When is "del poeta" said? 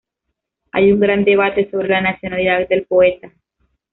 2.67-3.31